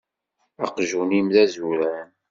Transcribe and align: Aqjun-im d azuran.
Aqjun-im 0.63 1.27
d 1.33 1.35
azuran. 1.43 2.09